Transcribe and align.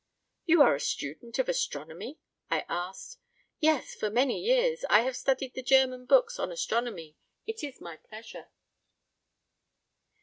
"You 0.47 0.63
are 0.63 0.73
a 0.73 0.79
student 0.79 1.37
of 1.37 1.47
astronomy?" 1.47 2.17
I 2.49 2.65
asked. 2.67 3.19
"Yes, 3.59 3.93
for 3.93 4.09
many 4.09 4.39
years, 4.41 4.83
I 4.89 5.01
have 5.01 5.15
studied 5.15 5.53
the 5.53 5.61
German 5.61 6.07
books 6.07 6.39
on 6.39 6.51
astronomy. 6.51 7.17
It 7.45 7.63
is 7.63 7.79
my 7.79 7.97
pleasure." 7.97 8.47